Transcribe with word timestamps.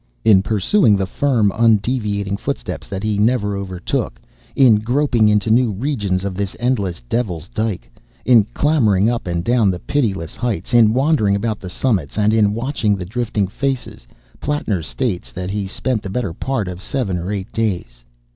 In 0.25 0.41
pursuing 0.41 0.97
the 0.97 1.05
firm, 1.05 1.51
undeviating 1.55 2.35
footsteps 2.37 2.87
that 2.87 3.03
he 3.03 3.19
never 3.19 3.55
overtook, 3.55 4.19
in 4.55 4.77
groping 4.77 5.29
into 5.29 5.51
new 5.51 5.71
regions 5.71 6.25
of 6.25 6.33
this 6.33 6.55
endless 6.59 7.01
devil's 7.01 7.47
dyke, 7.49 7.87
in 8.25 8.45
clambering 8.45 9.11
up 9.11 9.27
and 9.27 9.43
down 9.43 9.69
the 9.69 9.77
pitiless 9.77 10.35
heights, 10.35 10.73
in 10.73 10.91
wandering 10.95 11.35
about 11.35 11.59
the 11.59 11.69
summits, 11.69 12.17
and 12.17 12.33
in 12.33 12.55
watching 12.55 12.95
the 12.95 13.05
drifting 13.05 13.45
faces, 13.45 14.07
Plattner 14.39 14.81
states 14.81 15.29
that 15.31 15.51
he 15.51 15.67
spent 15.67 16.01
the 16.01 16.09
better 16.09 16.33
part 16.33 16.67
of 16.67 16.81
seven 16.81 17.19
or 17.19 17.31
eight 17.31 17.51
days. 17.51 18.03